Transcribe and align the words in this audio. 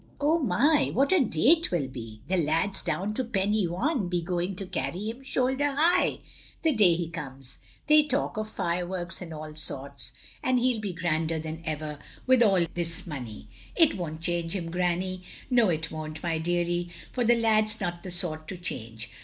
""Oh, 0.19 0.39
my, 0.39 0.89
what 0.91 1.11
a 1.11 1.19
day 1.19 1.53
*t 1.57 1.69
will 1.71 1.87
be— 1.87 2.21
^the 2.27 2.43
lads 2.43 2.81
down 2.81 3.13
to 3.13 3.23
Pen 3.23 3.51
y 3.51 3.67
waiin 3.67 4.09
be 4.09 4.23
goiag 4.23 4.57
to 4.57 4.65
carry 4.65 5.11
him 5.11 5.21
shoulder 5.21 5.73
high 5.75 6.21
the 6.63 6.73
day 6.73 6.95
he 6.95 7.07
comes— 7.07 7.59
^they 7.87 8.09
talk 8.09 8.35
of 8.35 8.49
fireworks 8.49 9.21
and 9.21 9.31
all 9.31 9.53
sorts. 9.53 10.13
And 10.43 10.57
he 10.57 10.73
*11 10.73 10.81
be 10.81 10.93
grander 10.93 11.37
than 11.37 11.61
ever, 11.67 11.99
with 12.25 12.41
all 12.41 12.65
this 12.73 13.05
money." 13.05 13.47
It 13.75 13.95
won't 13.95 14.21
change 14.21 14.53
him. 14.55 14.71
Granny. 14.71 15.21
"No, 15.51 15.69
it 15.69 15.91
won't, 15.91 16.23
my 16.23 16.39
deary, 16.39 16.89
for 17.11 17.23
the 17.23 17.35
lad 17.37 17.69
's 17.69 17.79
not 17.79 18.01
the 18.01 18.09
sort 18.09 18.47
to 18.47 18.57
change. 18.57 19.11